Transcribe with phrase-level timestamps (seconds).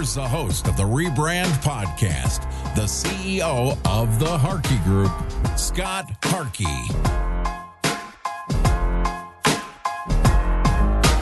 [0.00, 2.40] Here's the host of the Rebrand Podcast,
[2.74, 5.12] the CEO of the Harkey Group,
[5.58, 6.64] Scott Harkey.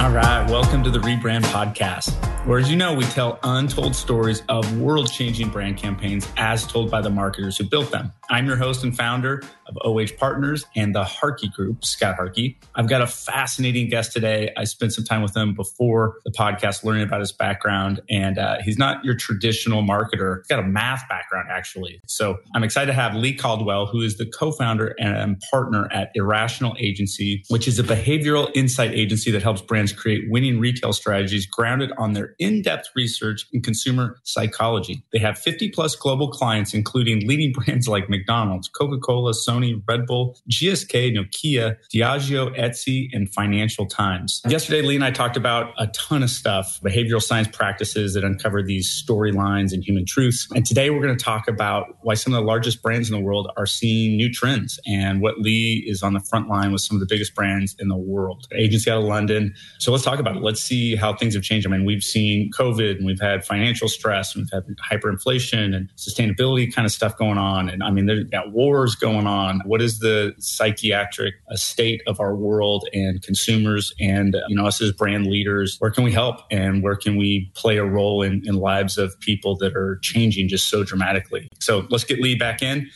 [0.01, 2.12] All right, welcome to the Rebrand Podcast,
[2.47, 6.89] where, as you know, we tell untold stories of world changing brand campaigns as told
[6.89, 8.12] by the marketers who built them.
[8.31, 12.59] I'm your host and founder of OH Partners and the Harkey Group, Scott Harkey.
[12.75, 14.53] I've got a fascinating guest today.
[14.57, 18.57] I spent some time with him before the podcast learning about his background, and uh,
[18.63, 20.39] he's not your traditional marketer.
[20.39, 22.01] He's got a math background, actually.
[22.07, 26.11] So I'm excited to have Leigh Caldwell, who is the co founder and partner at
[26.15, 31.47] Irrational Agency, which is a behavioral insight agency that helps brands create winning retail strategies
[31.47, 35.03] grounded on their in depth research in consumer psychology.
[35.13, 39.58] They have 50 plus global clients, including leading brands like McDonald's, Coca Cola, Sony.
[39.59, 44.41] Sony, Red Bull, GSK, Nokia, Diageo, Etsy, and Financial Times.
[44.48, 48.62] Yesterday, Leigh and I talked about a ton of stuff, behavioral science practices that uncover
[48.62, 50.48] these storylines and human truths.
[50.55, 53.23] And today we're going to talk about why some of the largest brands in the
[53.23, 56.97] world are seeing new trends and what Leigh is on the front line with some
[56.97, 58.47] of the biggest brands in the world.
[58.53, 59.55] Agency out of London.
[59.78, 60.43] So let's talk about it.
[60.43, 61.67] Let's see how things have changed.
[61.67, 65.91] I mean, we've seen COVID and we've had financial stress, and we've had hyperinflation and
[65.97, 67.69] sustainability kind of stuff going on.
[67.69, 69.60] And I mean, there's got wars going on on.
[69.64, 74.92] What is the psychiatric state of our world and consumers and you know us as
[74.92, 75.76] brand leaders?
[75.78, 76.41] Where can we help?
[76.50, 80.48] And where can we play a role in, in lives of people that are changing
[80.48, 81.48] just so dramatically?
[81.60, 82.88] So let's get Leigh back in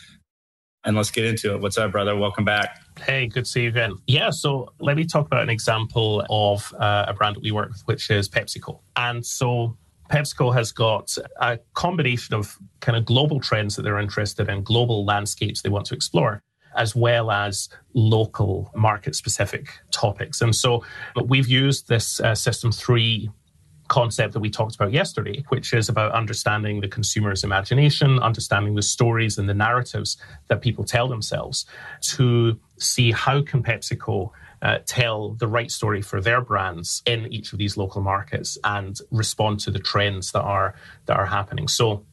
[0.84, 1.60] and let's get into it.
[1.60, 2.16] What's up brother?
[2.16, 2.80] Welcome back.
[3.00, 3.96] Hey, good to see you again.
[4.06, 7.70] Yeah, so let me talk about an example of uh, a brand that we work
[7.70, 8.80] with, which is PepsiCo.
[8.96, 9.76] And so
[10.12, 15.06] PepsiCo has got a combination of kind of global trends that they're interested in, global
[15.06, 16.42] landscapes they want to explore,
[16.76, 20.42] as well as local market specific topics.
[20.42, 20.84] And so
[21.24, 23.30] we've used this uh, System 3
[23.88, 28.82] concept that we talked about yesterday, which is about understanding the consumer's imagination, understanding the
[28.82, 30.18] stories and the narratives
[30.48, 31.64] that people tell themselves
[32.00, 34.30] to see how can PepsiCo
[34.62, 38.98] uh, tell the right story for their brands in each of these local markets and
[39.10, 40.74] respond to the trends that are
[41.06, 41.68] that are happening.
[41.68, 42.04] So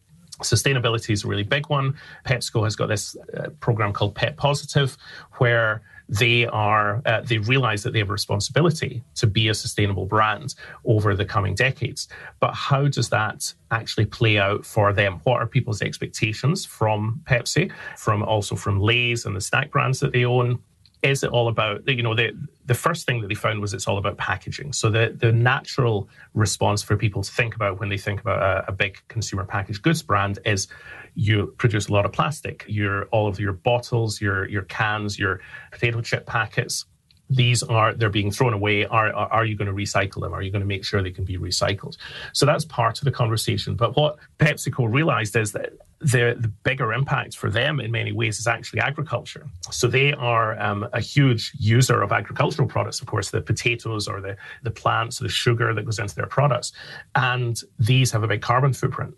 [0.42, 1.96] sustainability is a really big one.
[2.26, 4.98] PepsiCo has got this uh, program called Pep Positive,
[5.38, 10.06] where they are uh, they realize that they have a responsibility to be a sustainable
[10.06, 10.56] brand
[10.86, 12.08] over the coming decades
[12.40, 17.72] but how does that actually play out for them what are people's expectations from pepsi
[17.96, 20.60] from also from lay's and the snack brands that they own
[21.02, 22.32] is it all about you know the
[22.66, 24.74] the first thing that they found was it's all about packaging.
[24.74, 28.70] So the the natural response for people to think about when they think about a,
[28.70, 30.68] a, big consumer packaged goods brand is
[31.16, 32.66] you produce a lot of plastic.
[32.68, 35.40] Your all of your bottles your your cans your
[35.72, 36.86] potato chip packets
[37.30, 38.86] these are they're being thrown away.
[38.86, 40.34] Are, are, are you going to recycle them?
[40.34, 41.96] Are you going to make sure they can be recycled?
[42.34, 43.76] So that's part of the conversation.
[43.76, 48.40] But what pepsico realized is that the, the bigger impact for them in many ways
[48.40, 53.32] is actually agriculture so they are um, a huge user of agricultural products of course
[53.32, 56.72] the potatoes or the, the plants the sugar that goes into their products
[57.16, 59.14] and these have a big carbon footprint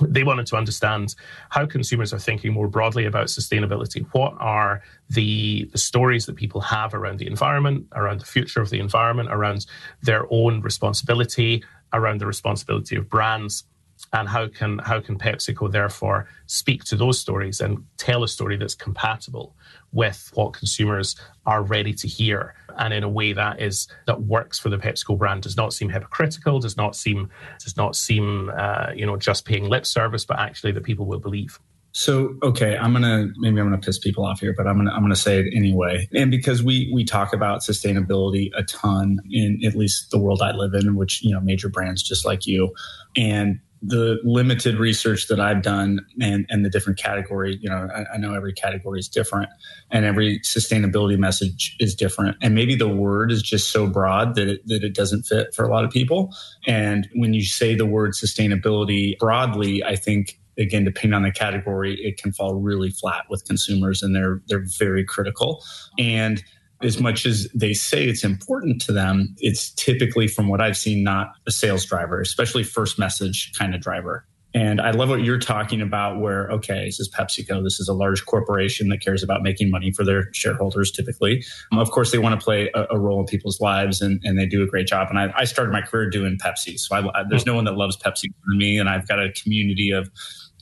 [0.00, 1.14] they wanted to understand
[1.50, 4.06] how consumers are thinking more broadly about sustainability.
[4.12, 8.70] What are the, the, stories that people have around the environment, around the future of
[8.70, 9.66] the environment, around
[10.02, 13.64] their own responsibility, around the responsibility of brands?
[14.12, 18.56] And how can how can PepsiCo therefore speak to those stories and tell a story
[18.56, 19.56] that's compatible
[19.92, 22.54] with what consumers are ready to hear?
[22.78, 25.88] And in a way that is that works for the PepsiCo brand does not seem
[25.88, 27.30] hypocritical does not seem
[27.62, 31.20] does not seem uh, you know just paying lip service but actually that people will
[31.20, 31.58] believe.
[31.96, 35.00] So okay, I'm gonna maybe I'm gonna piss people off here, but I'm gonna I'm
[35.00, 36.06] gonna say it anyway.
[36.12, 40.52] And because we we talk about sustainability a ton in at least the world I
[40.52, 42.74] live in, which you know major brands just like you,
[43.16, 48.14] and the limited research that I've done and, and the different category, you know, I,
[48.14, 49.50] I, know every category is different
[49.90, 52.36] and every sustainability message is different.
[52.40, 55.64] And maybe the word is just so broad that it, that it doesn't fit for
[55.64, 56.34] a lot of people.
[56.66, 62.00] And when you say the word sustainability broadly, I think again, depending on the category,
[62.00, 65.62] it can fall really flat with consumers and they're, they're very critical.
[65.98, 66.42] And
[66.82, 71.02] as much as they say it's important to them, it's typically, from what I've seen,
[71.02, 74.26] not a sales driver, especially first message kind of driver.
[74.56, 77.62] And I love what you're talking about, where, okay, this is PepsiCo.
[77.62, 81.44] This is a large corporation that cares about making money for their shareholders typically.
[81.72, 84.38] Um, of course, they want to play a, a, role in people's lives and, and
[84.38, 85.08] they do a great job.
[85.10, 86.80] And I, I started my career doing Pepsi.
[86.80, 88.78] So I, I, there's no one that loves Pepsi more than me.
[88.78, 90.10] And I've got a community of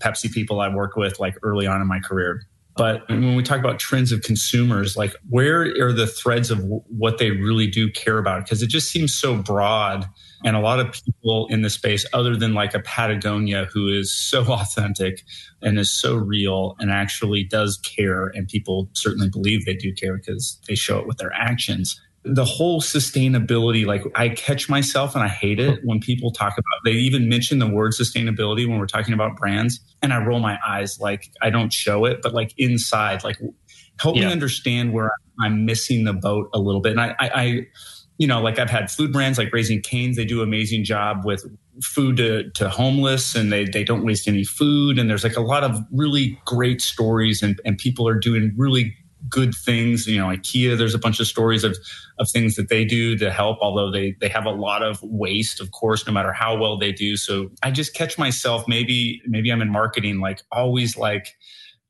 [0.02, 2.42] Pepsi people I work with like early on in my career.
[2.76, 6.82] But when we talk about trends of consumers, like where are the threads of w-
[6.88, 8.44] what they really do care about?
[8.44, 10.08] Because it just seems so broad.
[10.44, 14.12] And a lot of people in the space, other than like a Patagonia, who is
[14.12, 15.22] so authentic
[15.62, 20.16] and is so real and actually does care, and people certainly believe they do care
[20.16, 25.22] because they show it with their actions the whole sustainability, like I catch myself and
[25.22, 28.86] I hate it when people talk about, they even mention the word sustainability when we're
[28.86, 29.80] talking about brands.
[30.02, 33.38] And I roll my eyes like I don't show it, but like inside, like
[34.00, 34.26] help yeah.
[34.26, 35.10] me understand where
[35.42, 36.92] I'm missing the boat a little bit.
[36.92, 37.66] And I, I, I,
[38.16, 41.26] you know, like I've had food brands like Raising Cane's, they do an amazing job
[41.26, 41.44] with
[41.82, 44.98] food to, to homeless and they, they don't waste any food.
[44.98, 48.96] And there's like a lot of really great stories and, and people are doing really
[49.28, 50.06] good things.
[50.06, 51.76] You know, IKEA, there's a bunch of stories of,
[52.18, 55.60] of things that they do to help, although they, they have a lot of waste,
[55.60, 57.16] of course, no matter how well they do.
[57.16, 61.28] So I just catch myself, maybe, maybe I'm in marketing, like always like,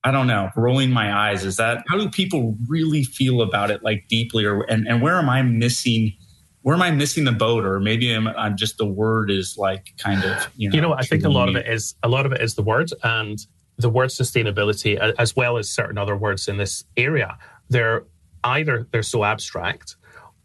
[0.05, 1.45] I don't know, rolling my eyes.
[1.45, 5.17] Is that, how do people really feel about it like deeply or, and, and where
[5.17, 6.13] am I missing?
[6.61, 7.65] Where am I missing the boat?
[7.65, 10.75] Or maybe I'm, I'm just the word is like kind of, you know.
[10.75, 12.63] You know, I think a lot of it is, a lot of it is the
[12.63, 12.91] word.
[13.03, 13.39] And
[13.77, 17.37] the word sustainability, as well as certain other words in this area,
[17.69, 18.05] they're
[18.45, 19.97] either they're so abstract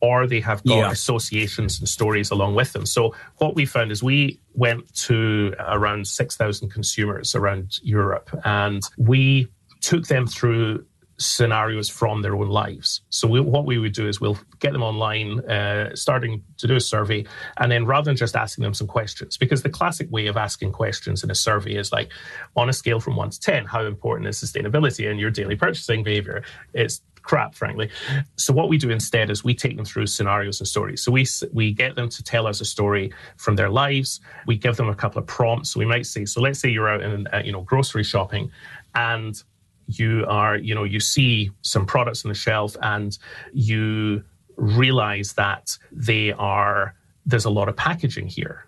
[0.02, 0.92] or they have got yeah.
[0.92, 2.86] associations and stories along with them.
[2.86, 9.50] So what we found is we went to around 6,000 consumers around Europe and we
[9.82, 10.86] took them through
[11.20, 13.02] scenarios from their own lives.
[13.10, 16.76] So we, what we would do is we'll get them online, uh, starting to do
[16.76, 17.26] a survey,
[17.58, 20.72] and then rather than just asking them some questions, because the classic way of asking
[20.72, 22.12] questions in a survey is like,
[22.56, 26.04] on a scale from one to ten, how important is sustainability in your daily purchasing
[26.04, 26.44] behavior?
[26.74, 27.90] It's crap, frankly.
[28.38, 31.04] So what we do instead is we take them through scenarios and stories.
[31.04, 34.22] So we we get them to tell us a story from their lives.
[34.48, 35.72] We give them a couple of prompts.
[35.72, 38.52] So we might say, so let's say you're out in uh, you know grocery shopping,
[38.96, 39.44] and
[39.90, 43.18] you are, you know, you see some products on the shelf and
[43.54, 44.24] you
[44.56, 46.94] realize that they are,
[47.26, 48.68] there's a lot of packaging here.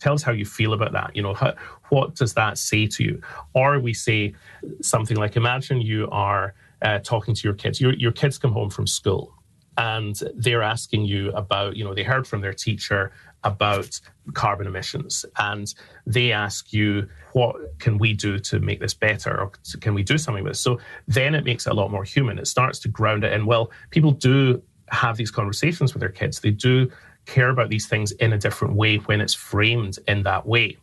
[0.00, 1.16] Tell us how you feel about that.
[1.16, 1.54] You know, how,
[1.88, 3.22] what does that say to you?
[3.54, 4.34] Or we say
[4.82, 7.80] something like, imagine you are uh, talking to your kids.
[7.80, 9.32] Your, your kids come home from school
[9.76, 13.12] and they're asking you about, you know, they heard from their teacher
[13.44, 14.00] about
[14.34, 15.74] carbon emissions and
[16.06, 20.18] they ask you what can we do to make this better or can we do
[20.18, 20.60] something with this?
[20.60, 20.78] So
[21.08, 22.38] then it makes it a lot more human.
[22.38, 26.40] It starts to ground it in well people do have these conversations with their kids.
[26.40, 26.90] They do
[27.26, 30.76] care about these things in a different way when it's framed in that way.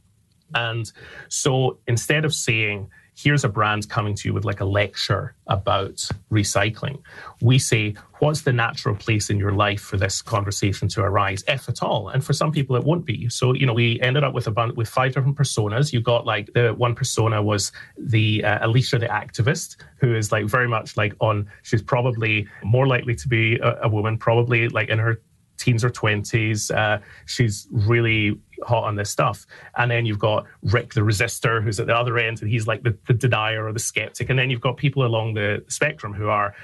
[0.53, 0.91] And
[1.27, 2.89] so instead of saying
[3.21, 7.01] here's a brand coming to you with like a lecture about recycling.
[7.41, 11.67] We say, what's the natural place in your life for this conversation to arise, if
[11.67, 12.09] at all?
[12.09, 13.27] And for some people, it won't be.
[13.27, 15.91] So, you know, we ended up with a bunch with five different personas.
[15.91, 20.45] You got like the one persona was the uh, Alicia, the activist, who is like
[20.45, 24.89] very much like on, she's probably more likely to be a, a woman, probably like
[24.89, 25.21] in her
[25.59, 26.75] teens or 20s.
[26.75, 29.45] Uh, she's really hot on this stuff.
[29.77, 32.83] And then you've got Rick the resistor, who's at the other end, and he's like
[32.83, 34.29] the, the denier or the skeptic.
[34.29, 36.55] And then you've got people along the spectrum who are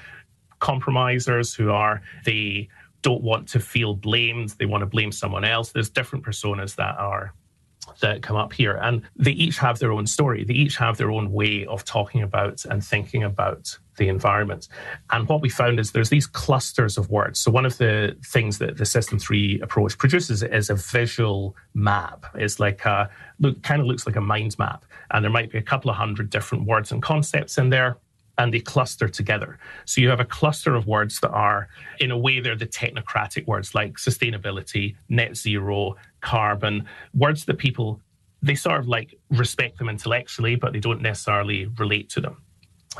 [0.58, 2.68] compromisers, who are the
[3.02, 5.70] don't want to feel blamed, they want to blame someone else.
[5.70, 7.34] There's different personas that are
[8.00, 8.78] that come up here.
[8.82, 10.44] And they each have their own story.
[10.44, 14.68] They each have their own way of talking about and thinking about the environment.
[15.10, 17.40] And what we found is there's these clusters of words.
[17.40, 22.26] So one of the things that the System 3 approach produces is a visual map.
[22.34, 24.84] It's like a look kind of looks like a mind map.
[25.10, 27.98] And there might be a couple of hundred different words and concepts in there
[28.38, 29.58] and they cluster together.
[29.84, 31.68] So you have a cluster of words that are,
[32.00, 38.00] in a way, they're the technocratic words like sustainability, net zero, carbon, words that people,
[38.42, 42.42] they sort of like respect them intellectually, but they don't necessarily relate to them.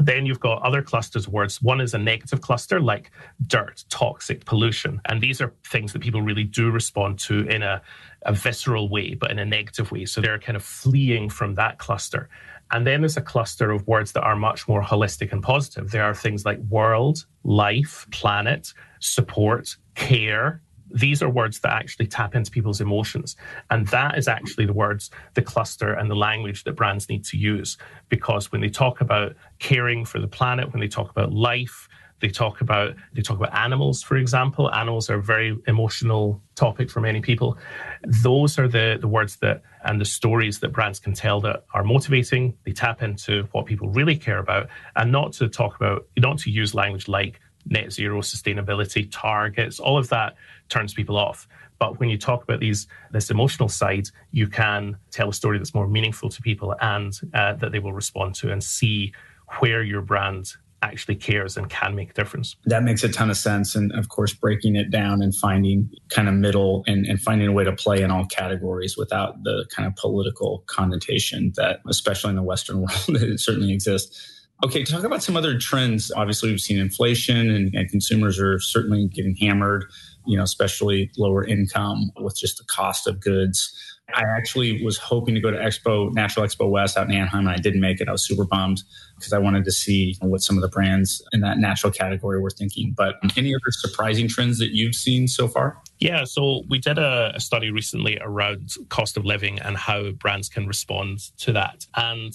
[0.01, 1.63] Then you've got other clusters of words.
[1.63, 3.11] One is a negative cluster like
[3.47, 5.01] dirt, toxic, pollution.
[5.07, 7.81] And these are things that people really do respond to in a,
[8.23, 10.05] a visceral way, but in a negative way.
[10.05, 12.29] So they're kind of fleeing from that cluster.
[12.73, 15.91] And then there's a cluster of words that are much more holistic and positive.
[15.91, 22.35] There are things like world, life, planet, support, care, these are words that actually tap
[22.35, 23.37] into people's emotions.
[23.71, 27.37] And that is actually the words, the cluster, and the language that brands need to
[27.37, 27.77] use.
[28.09, 31.89] Because when they talk about caring for the planet, when they talk about life,
[32.21, 34.73] they talk about they talk about animals, for example.
[34.73, 37.59] Animals are a very emotional topic for many people.
[38.05, 41.85] Those are the, the words that and the stories that brands can tell that are
[41.85, 42.57] motivating.
[42.65, 46.51] They tap into what people really care about, and not to talk about, not to
[46.51, 50.37] use language like net zero sustainability targets, all of that
[50.69, 51.49] turns people off.
[51.79, 55.75] But when you talk about these this emotional side, you can tell a story that's
[55.75, 59.13] more meaningful to people and uh, that they will respond to and see
[59.59, 62.57] where your brand actually cares and can make a difference.
[62.67, 63.75] That makes a ton of sense.
[63.75, 67.53] And of course, breaking it down and finding kind of middle and, and finding a
[67.53, 72.37] way to play in all categories without the kind of political connotation that, especially in
[72.37, 74.36] the Western world, it certainly exists.
[74.65, 76.11] Okay, talk about some other trends.
[76.17, 79.85] Obviously, we've seen inflation and, and, consumers are certainly getting hammered,
[80.27, 83.71] you know, especially lower income with just the cost of goods.
[84.15, 87.51] I actually was hoping to go to Expo, Natural Expo West out in Anaheim, and
[87.51, 88.09] I didn't make it.
[88.09, 88.83] I was super bummed
[89.17, 92.51] because I wanted to see what some of the brands in that natural category were
[92.51, 92.95] thinking.
[92.97, 95.83] But any other surprising trends that you've seen so far?
[95.99, 100.49] Yeah, so we did a, a study recently around cost of living and how brands
[100.49, 101.87] can respond to that.
[101.97, 102.33] And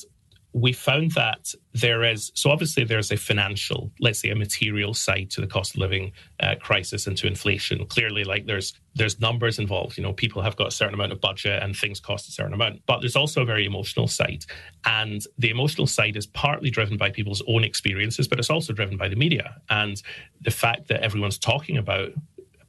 [0.53, 5.29] we found that there is so obviously there's a financial let's say a material side
[5.29, 7.85] to the cost of living uh, crisis and to inflation.
[7.85, 9.97] Clearly like there's there's numbers involved.
[9.97, 12.53] You know people have got a certain amount of budget and things cost a certain
[12.53, 12.81] amount.
[12.85, 14.45] But there's also a very emotional side.
[14.83, 18.97] And the emotional side is partly driven by people's own experiences but it's also driven
[18.97, 19.55] by the media.
[19.69, 20.01] And
[20.41, 22.11] the fact that everyone's talking about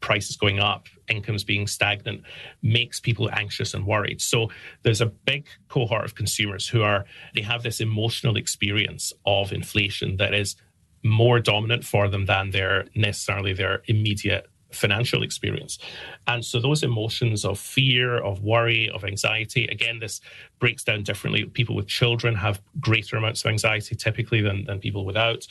[0.02, 2.22] prices going up, incomes being stagnant,
[2.62, 4.20] makes people anxious and worried.
[4.20, 4.50] So
[4.82, 10.18] there's a big cohort of consumers who are, they have this emotional experience of inflation
[10.18, 10.56] that is
[11.02, 15.78] more dominant for them than their necessarily their immediate financial experience.
[16.26, 20.20] And so those emotions of fear, of worry, of anxiety, again, this
[20.58, 21.44] breaks down differently.
[21.44, 25.46] People with children have greater amounts of anxiety typically than, than people without.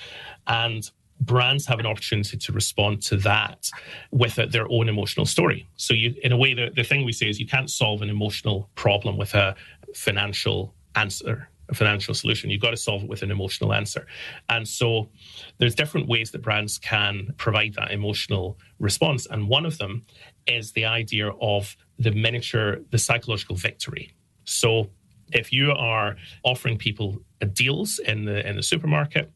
[0.47, 0.89] And
[1.21, 3.69] brands have an opportunity to respond to that
[4.11, 5.67] with a, their own emotional story.
[5.77, 8.09] So, you, in a way, the, the thing we say is you can't solve an
[8.09, 9.55] emotional problem with a
[9.93, 12.49] financial answer a financial solution.
[12.49, 14.05] You've got to solve it with an emotional answer.
[14.49, 15.09] And so
[15.57, 19.25] there's different ways that brands can provide that emotional response.
[19.25, 20.05] And one of them
[20.45, 24.13] is the idea of the miniature, the psychological victory.
[24.43, 24.89] So
[25.31, 27.21] if you are offering people
[27.53, 29.31] deals in the in the supermarket,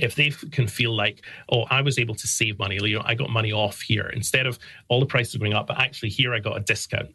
[0.00, 3.14] if they can feel like, oh, I was able to save money, you know, I
[3.14, 4.58] got money off here instead of
[4.88, 7.10] all the prices going up, but actually here I got a discount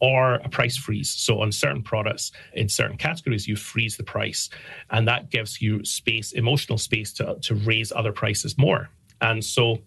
[0.00, 1.10] or a price freeze.
[1.10, 4.50] So on certain products in certain categories, you freeze the price,
[4.90, 8.90] and that gives you space, emotional space to to raise other prices more.
[9.20, 9.80] And so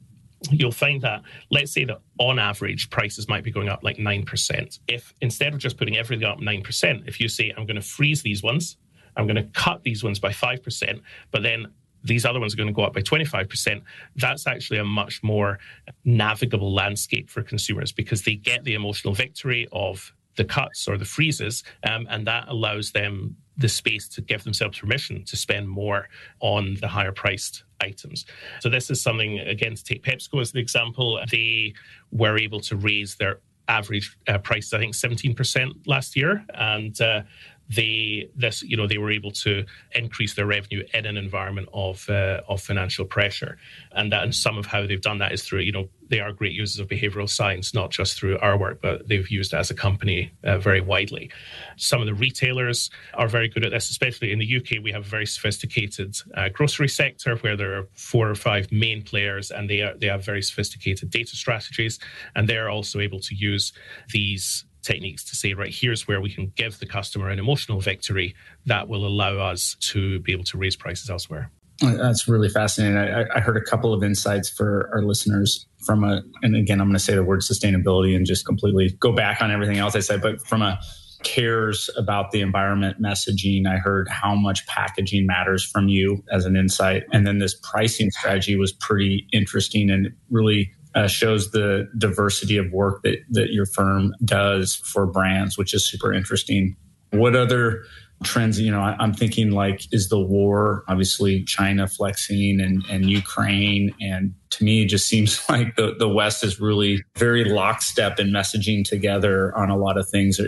[0.51, 1.21] you'll find that
[1.51, 5.59] let's say that on average prices might be going up like 9% if instead of
[5.59, 8.77] just putting everything up 9% if you say i'm going to freeze these ones
[9.15, 11.67] i'm going to cut these ones by 5% but then
[12.03, 13.81] these other ones are going to go up by 25%,
[14.15, 15.60] that's actually a much more
[16.03, 21.05] navigable landscape for consumers because they get the emotional victory of the cuts or the
[21.05, 26.10] freezes, um, and that allows them the space to give themselves permission to spend more
[26.39, 28.25] on the higher priced items.
[28.60, 31.74] So, this is something, again, to take PepsiCo as an example, they
[32.12, 36.45] were able to raise their average uh, price, I think, 17% last year.
[36.53, 37.22] And uh,
[37.70, 39.65] they this you know they were able to
[39.96, 43.58] increase their revenue in an environment of uh, of financial pressure.
[43.91, 46.32] And that and some of how they've done that is through you know they are
[46.32, 49.72] great users of behavioral science not just through our work but they've used it as
[49.72, 51.32] a company uh, very widely.
[51.77, 55.05] Some of the retailers are very good at this especially in the UK we have
[55.05, 59.70] a very sophisticated uh, grocery sector where there are four or five main players and
[59.70, 62.00] they are they have very sophisticated data strategies.
[62.36, 63.74] And they're also able to use
[64.12, 68.35] these techniques to say, right, here's where we can give the customer an emotional victory
[68.65, 71.51] that will allow us to be able to raise prices elsewhere.
[71.81, 72.97] Uh, that's really fascinating.
[72.97, 76.87] I, I heard a couple of insights for our listeners from a, and again, I'm
[76.87, 79.99] going to say the word sustainability and just completely go back on everything else I
[79.99, 80.79] said, but from a
[81.23, 86.55] cares about the environment messaging, I heard how much packaging matters from you as an
[86.55, 87.03] insight.
[87.11, 92.71] And then this pricing strategy was pretty interesting and really uh, shows the diversity of
[92.71, 96.75] work that, that your firm does for brands, which is super interesting.
[97.12, 97.83] What other
[98.23, 103.09] trends you know I, am thinking like is the war obviously china flexing and, and
[103.09, 103.93] ukraine.
[104.01, 108.29] And to me it just seems like the, the west is really very lockstep in
[108.29, 110.39] messaging together on a lot of things.
[110.39, 110.47] Are,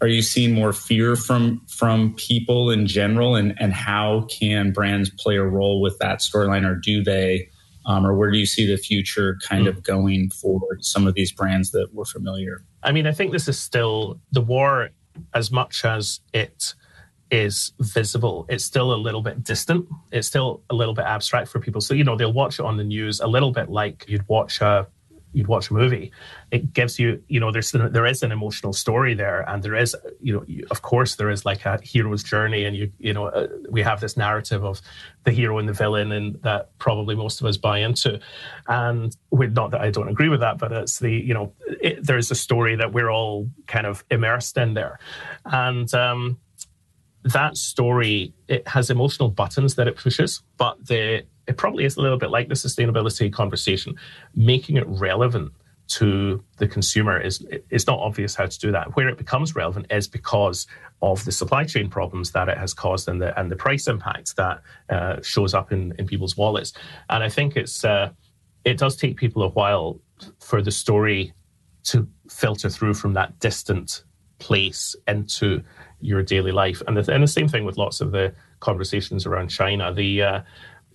[0.00, 3.34] are you seeing more fear from from people in general?
[3.34, 6.68] And and how can brands play a role with that storyline?
[6.68, 7.48] Or do they
[7.86, 9.68] um, or where do you see the future kind mm.
[9.68, 13.48] of going for some of these brands that we're familiar i mean i think this
[13.48, 14.90] is still the war
[15.34, 16.74] as much as it
[17.30, 19.86] is visible, it's still a little bit distant.
[20.12, 21.80] It's still a little bit abstract for people.
[21.80, 24.60] So you know they'll watch it on the news a little bit like you'd watch
[24.60, 24.86] a
[25.34, 26.12] you'd watch a movie.
[26.50, 29.96] It gives you you know there's there is an emotional story there, and there is
[30.20, 33.48] you know of course there is like a hero's journey, and you you know uh,
[33.70, 34.80] we have this narrative of
[35.24, 38.20] the hero and the villain, and that probably most of us buy into.
[38.68, 42.04] And we're not that I don't agree with that, but it's the you know it,
[42.06, 44.98] there's a story that we're all kind of immersed in there,
[45.44, 45.92] and.
[45.94, 46.38] um
[47.24, 52.00] that story it has emotional buttons that it pushes, but the it probably is a
[52.00, 53.96] little bit like the sustainability conversation,
[54.34, 55.52] making it relevant
[55.86, 58.96] to the consumer is is not obvious how to do that.
[58.96, 60.66] Where it becomes relevant is because
[61.02, 64.36] of the supply chain problems that it has caused and the and the price impact
[64.36, 66.72] that uh, shows up in in people's wallets.
[67.10, 68.10] And I think it's uh,
[68.64, 70.00] it does take people a while
[70.38, 71.34] for the story
[71.84, 74.04] to filter through from that distant
[74.38, 75.62] place into
[76.00, 76.82] your daily life.
[76.86, 79.92] And the, and the same thing with lots of the conversations around China.
[79.92, 80.40] The uh,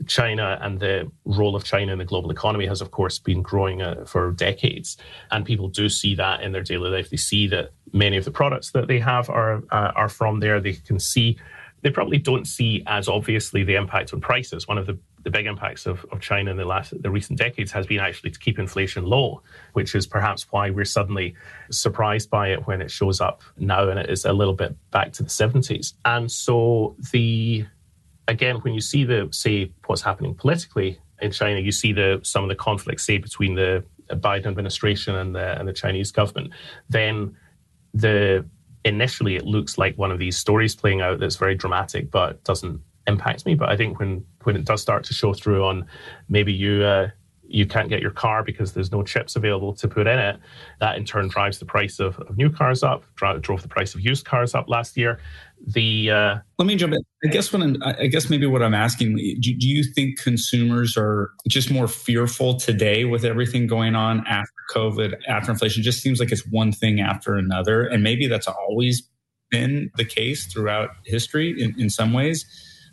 [0.08, 3.82] China and the role of China in the global economy has, of course, been growing
[3.82, 4.98] uh, for decades,
[5.32, 7.10] and people do see that in their daily life.
[7.10, 10.60] They see that many of the products that they have are uh, are from there.
[10.60, 11.38] They can see.
[11.82, 14.68] They probably don't see as obviously the impact on prices.
[14.68, 17.72] One of the the big impacts of, of China in the last the recent decades
[17.72, 19.42] has been actually to keep inflation low,
[19.74, 21.36] which is perhaps why we're suddenly
[21.72, 25.12] surprised by it when it shows up now and it is a little bit back
[25.14, 25.94] to the 70s.
[26.06, 27.66] And so the
[28.30, 32.44] again, when you see the say what's happening politically in China, you see the some
[32.44, 36.54] of the conflicts, say, between the Biden administration and the and the Chinese government,
[36.88, 37.36] then
[37.94, 38.46] the
[38.86, 42.80] initially it looks like one of these stories playing out that's very dramatic but doesn't
[43.08, 43.56] impact me.
[43.56, 45.86] But I think when when it does start to show through on
[46.30, 47.10] maybe you uh,
[47.50, 50.40] you can't get your car because there's no chips available to put in it,
[50.80, 53.04] that in turn drives the price of, of new cars up,
[53.42, 55.20] drove the price of used cars up last year.
[55.66, 57.02] The uh, let me jump in.
[57.26, 60.96] I guess when I'm, I guess maybe what I'm asking, do, do you think consumers
[60.96, 65.82] are just more fearful today with everything going on after COVID, after inflation?
[65.82, 69.10] It just seems like it's one thing after another, and maybe that's always
[69.50, 72.46] been the case throughout history in, in some ways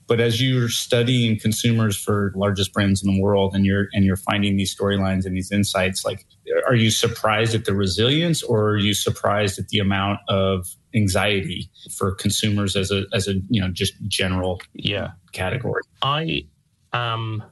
[0.09, 4.17] but as you're studying consumers for largest brands in the world and you're and you're
[4.17, 6.27] finding these storylines and these insights, like
[6.67, 11.69] are you surprised at the resilience or are you surprised at the amount of anxiety
[11.91, 15.83] for consumers as a as a you know just general yeah category?
[16.03, 16.47] I
[16.93, 17.43] am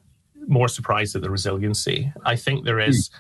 [0.47, 2.13] more surprised at the resiliency.
[2.25, 3.11] I think there is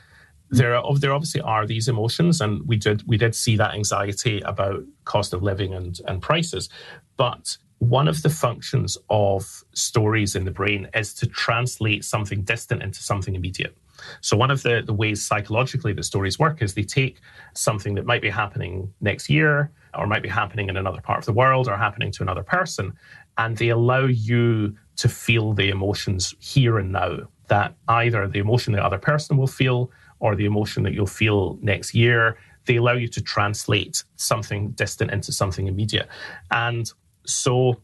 [0.51, 0.59] hmm.
[0.59, 4.41] there are there obviously are these emotions and we did we did see that anxiety
[4.45, 6.69] about cost of living and and prices
[7.17, 12.83] but one of the functions of stories in the brain is to translate something distant
[12.83, 13.77] into something immediate.
[14.21, 17.21] So, one of the, the ways psychologically that stories work is they take
[17.55, 21.25] something that might be happening next year, or might be happening in another part of
[21.27, 22.93] the world, or happening to another person,
[23.39, 27.19] and they allow you to feel the emotions here and now.
[27.49, 31.59] That either the emotion the other person will feel, or the emotion that you'll feel
[31.61, 36.09] next year, they allow you to translate something distant into something immediate.
[36.51, 36.91] And
[37.27, 37.81] so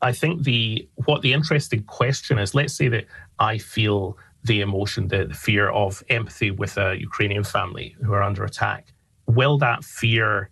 [0.00, 3.06] I think the what the interesting question is, let's say that
[3.38, 8.22] I feel the emotion, the, the fear of empathy with a Ukrainian family who are
[8.22, 8.92] under attack.
[9.26, 10.50] Will that fear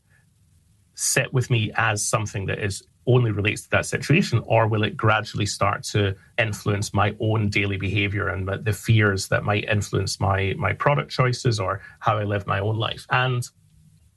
[0.95, 4.97] sit with me as something that is only relates to that situation, or will it
[4.97, 10.55] gradually start to influence my own daily behavior and the fears that might influence my
[10.59, 13.07] my product choices or how I live my own life?
[13.11, 13.49] And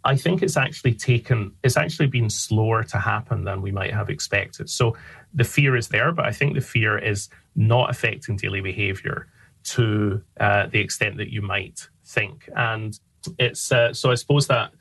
[0.06, 4.10] I think it's actually taken, it's actually been slower to happen than we might have
[4.10, 4.70] expected.
[4.70, 4.96] So
[5.34, 9.28] the fear is there, but I think the fear is not affecting daily behavior
[9.64, 12.50] to uh, the extent that you might think.
[12.56, 12.98] And
[13.38, 14.72] it's, uh, so I suppose that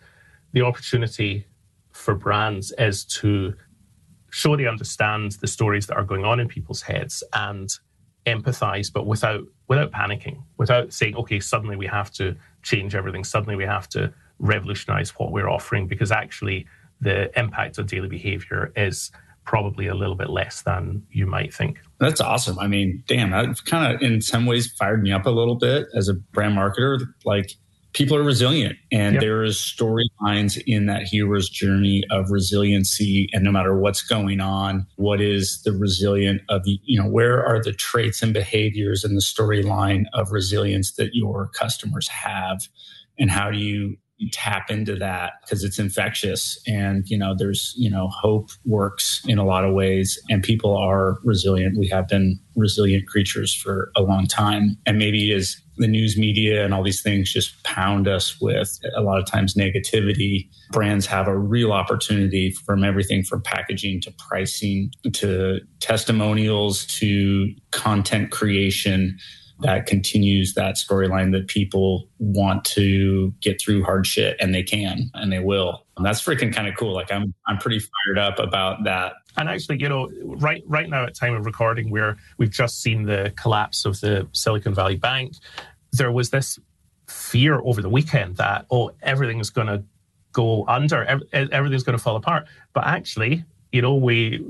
[0.52, 1.46] the opportunity
[1.90, 3.54] for brands is to
[4.30, 7.68] show they understand the stories that are going on in people's heads and
[8.26, 13.56] empathize, but without without panicking, without saying, okay, suddenly we have to change everything, suddenly
[13.56, 16.66] we have to revolutionize what we're offering because actually
[17.00, 19.10] the impact on daily behavior is
[19.44, 21.80] probably a little bit less than you might think.
[22.00, 22.58] That's awesome.
[22.58, 25.86] I mean, damn, that kind of in some ways fired me up a little bit
[25.94, 27.00] as a brand marketer.
[27.24, 27.52] Like,
[27.94, 29.20] people are resilient and yep.
[29.20, 34.86] there is storylines in that hero's journey of resiliency and no matter what's going on
[34.96, 39.14] what is the resilient of the you know where are the traits and behaviors in
[39.14, 42.68] the storyline of resilience that your customers have
[43.18, 43.96] and how do you
[44.32, 49.38] tap into that because it's infectious and you know there's you know hope works in
[49.38, 50.20] a lot of ways.
[50.28, 51.78] And people are resilient.
[51.78, 54.76] We have been resilient creatures for a long time.
[54.86, 59.00] And maybe as the news media and all these things just pound us with a
[59.00, 64.90] lot of times negativity brands have a real opportunity from everything from packaging to pricing
[65.12, 69.16] to testimonials to content creation
[69.60, 75.10] that continues that storyline that people want to get through hard shit and they can
[75.14, 75.84] and they will.
[75.96, 76.94] And that's freaking kind of cool.
[76.94, 79.14] Like I'm I'm pretty fired up about that.
[79.36, 83.04] And actually, you know, right right now at time of recording, where we've just seen
[83.04, 85.34] the collapse of the Silicon Valley Bank,
[85.92, 86.58] there was this
[87.08, 89.82] fear over the weekend that oh everything's going to
[90.32, 92.46] go under, everything's going to fall apart.
[92.74, 94.44] But actually, you know, we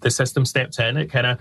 [0.00, 0.96] the system stepped in.
[0.96, 1.38] It kind of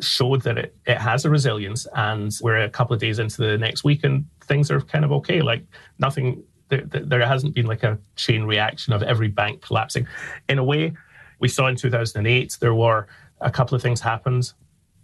[0.00, 3.58] showed that it, it has a resilience, and we're a couple of days into the
[3.58, 5.42] next week, and things are kind of okay.
[5.42, 5.64] Like
[5.98, 10.06] nothing, there, there hasn't been like a chain reaction of every bank collapsing.
[10.48, 10.92] In a way,
[11.38, 13.06] we saw in 2008 there were
[13.40, 14.52] a couple of things happened.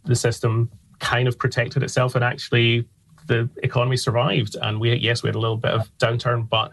[0.04, 2.88] The system kind of protected itself, and actually
[3.26, 4.56] the economy survived.
[4.60, 6.72] And we, yes, we had a little bit of downturn, but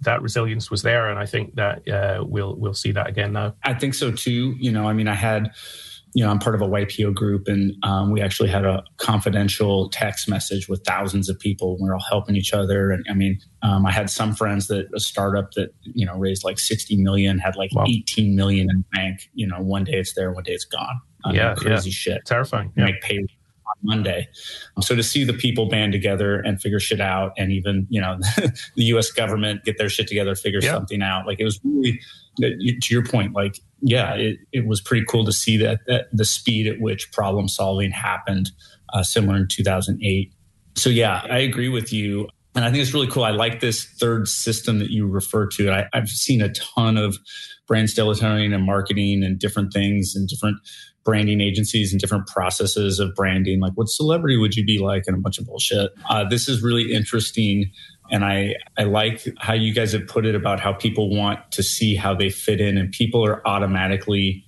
[0.00, 3.54] that resilience was there, and I think that uh, we'll we'll see that again now.
[3.62, 4.54] I think so too.
[4.58, 5.52] You know, I mean, I had
[6.14, 9.90] you know, I'm part of a YPO group, and um, we actually had a confidential
[9.90, 11.76] text message with thousands of people.
[11.80, 14.86] We are all helping each other, and I mean, um, I had some friends that
[14.94, 17.84] a startup that you know raised like 60 million had like wow.
[17.88, 19.28] 18 million in bank.
[19.34, 21.00] You know, one day it's there, one day it's gone.
[21.24, 21.94] Um, yeah, crazy yeah.
[21.94, 22.72] shit, terrifying.
[22.76, 22.84] Yeah.
[22.84, 23.18] Make pay
[23.84, 24.26] Monday.
[24.80, 28.18] So to see the people band together and figure shit out, and even you know
[28.36, 29.12] the U.S.
[29.12, 30.72] government get their shit together, figure yeah.
[30.72, 32.00] something out, like it was really
[32.40, 36.24] to your point, like yeah, it, it was pretty cool to see that, that the
[36.24, 38.50] speed at which problem solving happened,
[38.94, 40.32] uh, similar in 2008.
[40.74, 42.28] So yeah, I agree with you.
[42.54, 43.24] And I think it's really cool.
[43.24, 45.70] I like this third system that you refer to.
[45.70, 47.18] I, have seen a ton of
[47.66, 50.58] brand storytelling and marketing and different things and different
[51.04, 53.60] branding agencies and different processes of branding.
[53.60, 55.04] Like, what celebrity would you be like?
[55.06, 55.90] And a bunch of bullshit.
[56.08, 57.70] Uh, this is really interesting.
[58.10, 61.62] And I, I like how you guys have put it about how people want to
[61.62, 64.44] see how they fit in and people are automatically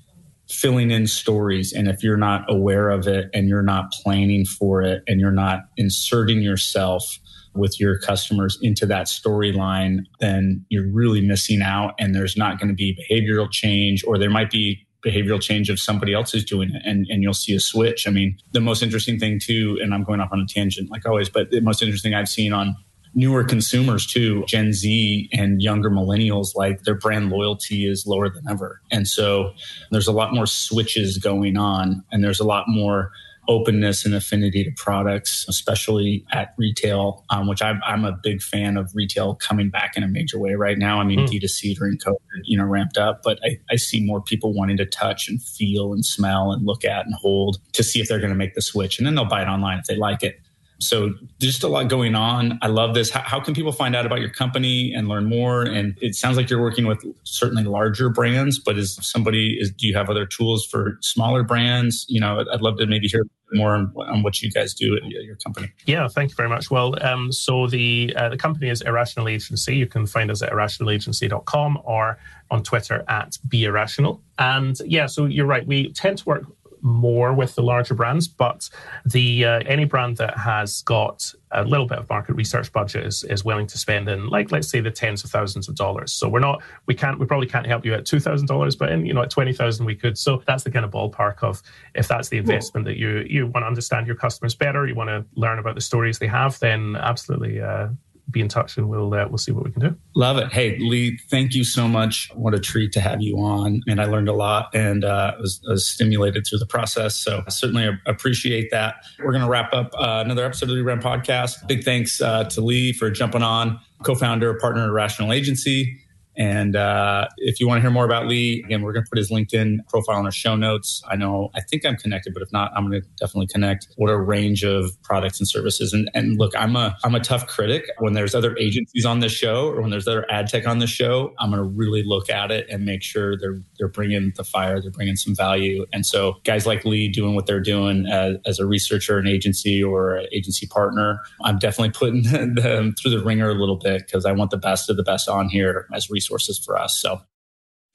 [0.48, 1.72] filling in stories.
[1.72, 5.33] And if you're not aware of it and you're not planning for it and you're
[5.33, 7.18] not inserting yourself
[7.57, 11.95] with your customers into that storyline, then you're really missing out.
[11.99, 15.79] And there's not going to be behavioral change, or there might be behavioral change of
[15.79, 18.09] somebody else is doing it and, and you'll see a switch.
[18.09, 21.07] I mean, the most interesting thing too, and I'm going off on a tangent like
[21.07, 22.75] always, but the most interesting I've seen on
[23.16, 28.44] newer consumers too, Gen Z and younger millennials, like their brand loyalty is lower than
[28.48, 28.81] ever.
[28.92, 29.52] And so
[29.90, 33.11] there's a lot more switches going on and there's a lot more
[33.48, 38.76] openness and affinity to products, especially at retail, um, which I'm, I'm, a big fan
[38.76, 41.00] of retail coming back in a major way right now.
[41.00, 41.29] I mean, mm.
[41.29, 44.87] D2C during COVID, you know, ramped up, but I, I see more people wanting to
[44.87, 48.33] touch and feel and smell and look at and hold to see if they're going
[48.33, 48.98] to make the switch.
[48.98, 50.40] And then they'll buy it online if they like it.
[50.79, 52.59] So just a lot going on.
[52.62, 53.11] I love this.
[53.11, 55.62] How, how, can people find out about your company and learn more?
[55.62, 59.87] And it sounds like you're working with certainly larger brands, but is somebody is do
[59.87, 62.05] you have other tools for smaller brands?
[62.09, 65.05] You know, I'd love to maybe hear more on, on what you guys do at
[65.05, 65.73] your company.
[65.87, 66.71] Yeah, thank you very much.
[66.71, 69.77] Well, um, so the uh, the company is Irrational Agency.
[69.77, 72.19] You can find us at irrationalagency.com or
[72.51, 74.21] on Twitter at Be Irrational.
[74.39, 75.67] And yeah, so you're right.
[75.67, 76.45] We tend to work
[76.83, 78.69] more with the larger brands, but
[79.05, 83.25] the uh, any brand that has got a little bit of market research budget is,
[83.25, 86.12] is willing to spend in like let's say the tens of thousands of dollars.
[86.12, 88.91] So we're not we can't we probably can't help you at two thousand dollars, but
[88.91, 90.19] in you know at twenty thousand we could.
[90.19, 91.62] So that's the kind of ballpark of
[91.95, 95.09] if that's the investment that you you want to understand your customers better, you want
[95.09, 97.89] to learn about the stories they have, then absolutely uh,
[98.31, 99.97] be in touch and we'll uh, we'll see what we can do.
[100.15, 100.53] Love it.
[100.53, 102.31] Hey, Leigh, thank you so much.
[102.35, 105.61] What a treat to have you on, and I learned a lot and uh, was,
[105.67, 107.17] was, stimulated through the process.
[107.17, 108.97] So I certainly appreciate that.
[109.19, 111.67] We're going to wrap up uh, another episode of the Rebrand Podcast.
[111.69, 116.01] Big thanks uh, to Leigh for jumping on, co-founder, partner at Irrational Agency.
[116.37, 119.18] And uh, if you want to hear more about Leigh, again, we're going to put
[119.18, 121.03] his LinkedIn profile in our show notes.
[121.09, 123.88] I know, I think I'm connected, but if not, I'm going to definitely connect.
[123.96, 125.92] What a range of products and services.
[125.92, 127.85] And, and look, I'm a I'm a tough critic.
[127.99, 130.87] When there's other agencies on this show, or when there's other ad tech on the
[130.87, 134.44] show, I'm going to really look at it and make sure they're they're bringing the
[134.44, 135.87] fire, they're bringing some value.
[135.92, 139.83] And so, guys like Leigh doing what they're doing as, as a researcher, an agency,
[139.83, 142.22] or an agency partner, I'm definitely putting
[142.55, 145.29] them through the ringer a little bit because I want the best of the best
[145.29, 146.99] on here as resources for us.
[147.01, 147.21] So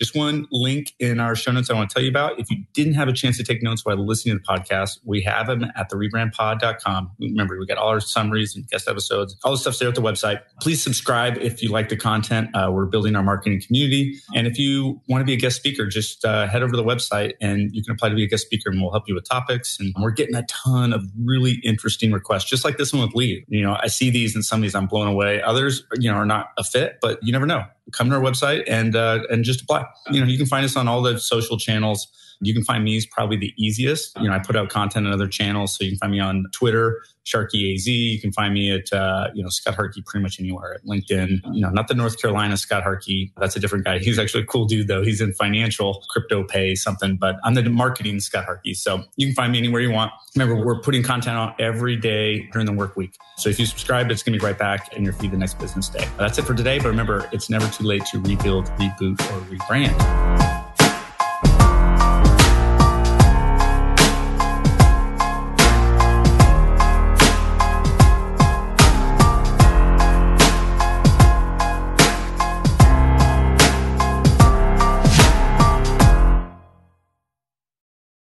[0.02, 2.40] just one link in our show notes I want to tell you about.
[2.40, 5.22] If you didn't have a chance to take notes while listening to the podcast, we
[5.22, 7.12] have them at the rebrandpod.com.
[7.20, 10.02] Remember, we got all our summaries and guest episodes, all the stuff's there at the
[10.02, 10.42] website.
[10.60, 12.50] Please subscribe if you like the content.
[12.56, 14.16] Uh, we're building our marketing community.
[14.34, 16.84] And if you want to be a guest speaker, just uh, head over to the
[16.84, 19.30] website and you can apply to be a guest speaker and we'll help you with
[19.30, 19.80] topics.
[19.80, 23.46] And we're getting a ton of really interesting requests, just like this one with Leigh.
[23.50, 25.44] You know, I see these and some of these I'm blown away.
[25.44, 28.64] Others, you know, are not a fit, but you never know come to our website
[28.68, 29.86] and uh, and just apply.
[30.10, 32.08] You know, you can find us on all the social channels.
[32.42, 34.18] You can find me is probably the easiest.
[34.20, 36.46] You know, I put out content on other channels, so you can find me on
[36.54, 37.86] Twitter, Sharky AZ.
[37.86, 41.42] You can find me at uh, you know Scott Harkey pretty much anywhere at LinkedIn.
[41.54, 43.32] You know, not the North Carolina Scott Harkey.
[43.38, 44.00] That's a different guy.
[44.00, 45.04] He's actually a cool dude though.
[45.04, 48.74] He's in financial, crypto pay something, but I'm the marketing Scott Harkey.
[48.74, 50.12] So you can find me anywhere you want.
[50.36, 53.16] Remember, we're putting content out every day during the work week.
[53.38, 55.60] So if you subscribe, it's going to be right back in your feed the next
[55.60, 56.08] business day.
[56.18, 56.80] That's it for today.
[56.80, 60.71] But remember, it's never too late to rebuild, reboot, or rebrand.